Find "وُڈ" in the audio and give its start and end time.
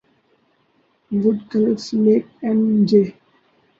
1.21-1.37